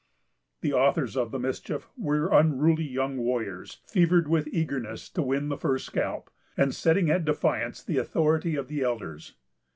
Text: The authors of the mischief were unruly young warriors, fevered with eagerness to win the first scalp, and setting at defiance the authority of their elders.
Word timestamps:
The 0.61 0.73
authors 0.73 1.15
of 1.15 1.29
the 1.29 1.37
mischief 1.37 1.87
were 1.95 2.33
unruly 2.33 2.85
young 2.85 3.17
warriors, 3.17 3.81
fevered 3.85 4.27
with 4.27 4.47
eagerness 4.51 5.07
to 5.09 5.21
win 5.21 5.49
the 5.49 5.57
first 5.57 5.85
scalp, 5.85 6.31
and 6.57 6.73
setting 6.73 7.11
at 7.11 7.23
defiance 7.23 7.83
the 7.83 7.99
authority 7.99 8.55
of 8.55 8.67
their 8.67 8.83
elders. 8.85 9.35